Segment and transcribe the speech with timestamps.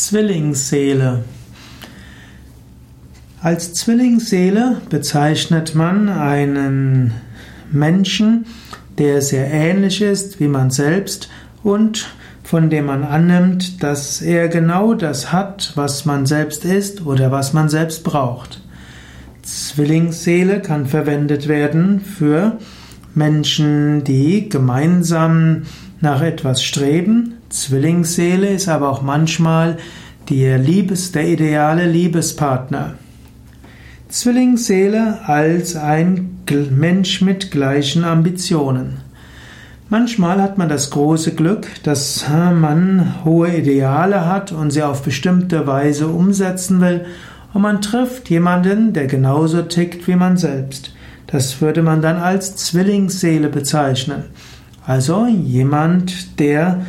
[0.00, 1.24] Zwillingsseele.
[3.42, 7.12] Als Zwillingsseele bezeichnet man einen
[7.70, 8.46] Menschen,
[8.96, 11.28] der sehr ähnlich ist wie man selbst
[11.62, 12.08] und
[12.42, 17.52] von dem man annimmt, dass er genau das hat, was man selbst ist oder was
[17.52, 18.62] man selbst braucht.
[19.42, 22.56] Zwillingsseele kann verwendet werden für
[23.14, 25.64] Menschen, die gemeinsam
[26.00, 27.34] nach etwas streben.
[27.50, 29.76] Zwillingsseele ist aber auch manchmal
[30.28, 32.94] der Liebes, der ideale Liebespartner.
[34.08, 36.38] Zwillingsseele als ein
[36.70, 38.98] Mensch mit gleichen Ambitionen.
[39.88, 45.66] Manchmal hat man das große Glück, dass man hohe Ideale hat und sie auf bestimmte
[45.66, 47.04] Weise umsetzen will
[47.52, 50.94] und man trifft jemanden, der genauso tickt wie man selbst.
[51.26, 54.24] Das würde man dann als Zwillingsseele bezeichnen.
[54.86, 56.82] Also jemand, der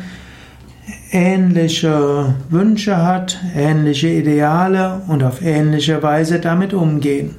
[1.12, 7.36] ähnliche Wünsche hat, ähnliche Ideale und auf ähnliche Weise damit umgehen.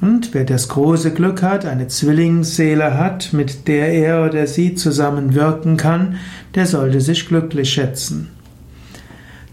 [0.00, 5.34] Und wer das große Glück hat, eine Zwillingsseele hat, mit der er oder sie zusammen
[5.34, 6.16] wirken kann,
[6.54, 8.28] der sollte sich glücklich schätzen.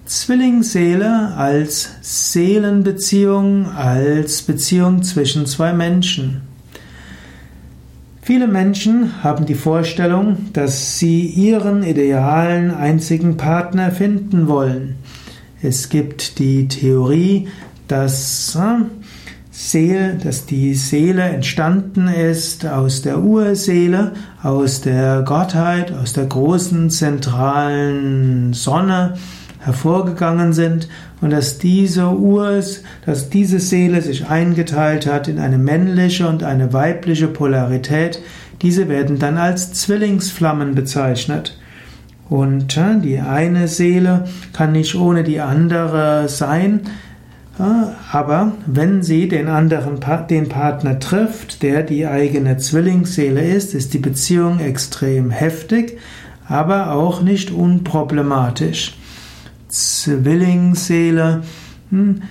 [0.06, 6.47] Zwillingsseele als Seelenbeziehung, als Beziehung zwischen zwei Menschen.
[8.28, 14.98] Viele Menschen haben die Vorstellung, dass sie ihren idealen einzigen Partner finden wollen.
[15.62, 17.48] Es gibt die Theorie,
[17.88, 18.84] dass, äh,
[19.50, 24.12] Seele, dass die Seele entstanden ist aus der Urseele,
[24.44, 29.14] aus der Gottheit, aus der großen zentralen Sonne
[29.68, 30.88] hervorgegangen sind
[31.22, 32.64] und dass diese Ur,
[33.06, 38.20] dass diese Seele sich eingeteilt hat in eine männliche und eine weibliche Polarität,
[38.64, 41.60] diese werden dann als Zwillingsflammen bezeichnet.
[42.30, 46.82] Und äh, die eine Seele kann nicht ohne die andere sein,
[47.60, 47.64] äh,
[48.12, 54.00] aber wenn sie den anderen, den Partner trifft, der die eigene Zwillingsseele ist, ist die
[54.00, 56.00] Beziehung extrem heftig,
[56.48, 58.96] aber auch nicht unproblematisch.
[59.68, 61.44] Zwillingsseele
[61.90, 62.22] hm,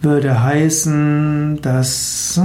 [0.00, 2.40] würde heißen, dass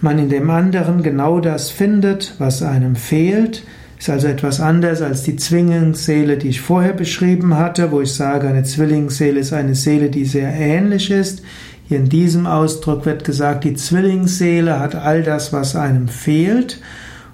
[0.00, 3.64] man in dem anderen genau das findet, was einem fehlt.
[3.98, 8.46] Ist also etwas anders als die Zwillingsseele, die ich vorher beschrieben hatte, wo ich sage,
[8.46, 11.42] eine Zwillingsseele ist eine Seele, die sehr ähnlich ist.
[11.88, 16.80] Hier in diesem Ausdruck wird gesagt, die Zwillingsseele hat all das, was einem fehlt.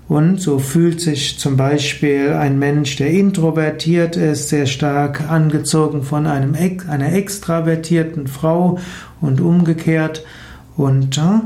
[0.08, 6.26] Und so fühlt sich zum Beispiel ein Mensch, der introvertiert ist, sehr stark angezogen von
[6.26, 6.54] einem,
[6.88, 8.78] einer extravertierten Frau
[9.20, 10.24] und umgekehrt.
[10.76, 11.42] Und ja,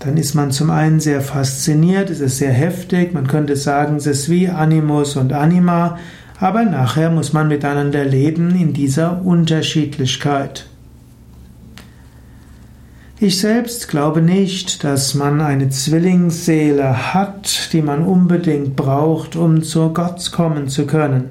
[0.00, 4.06] dann ist man zum einen sehr fasziniert, es ist sehr heftig, man könnte sagen, es
[4.06, 5.98] ist wie Animus und Anima,
[6.38, 10.66] aber nachher muss man miteinander leben in dieser Unterschiedlichkeit.
[13.22, 19.90] Ich selbst glaube nicht, dass man eine Zwillingsseele hat, die man unbedingt braucht, um zu
[19.90, 21.24] Gott kommen zu können.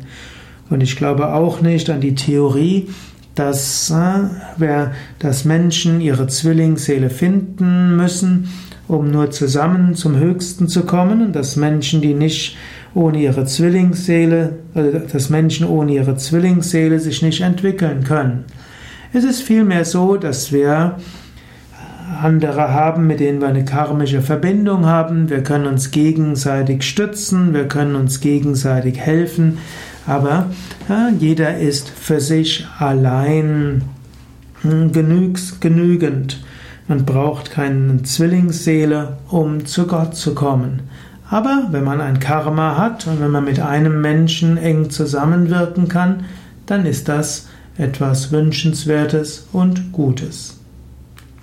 [0.69, 2.89] Und ich glaube auch nicht an die Theorie,
[3.33, 4.85] dass, äh,
[5.17, 8.49] dass Menschen ihre Zwillingsseele finden müssen,
[8.87, 12.55] um nur zusammen zum Höchsten zu kommen, und dass Menschen, die nicht
[12.93, 18.45] ohne ihre Zwillingsseele, äh, dass Menschen ohne ihre Zwillingsseele sich nicht entwickeln können.
[19.11, 20.97] Es ist vielmehr so, dass wir
[22.21, 25.29] andere haben, mit denen wir eine karmische Verbindung haben.
[25.29, 29.59] Wir können uns gegenseitig stützen, wir können uns gegenseitig helfen,
[30.07, 30.47] aber
[30.87, 33.83] ja, jeder ist für sich allein
[34.61, 36.43] hm, genügs, genügend.
[36.87, 40.81] Man braucht keine Zwillingsseele, um zu Gott zu kommen.
[41.29, 46.25] Aber wenn man ein Karma hat und wenn man mit einem Menschen eng zusammenwirken kann,
[46.65, 47.47] dann ist das
[47.77, 50.58] etwas Wünschenswertes und Gutes.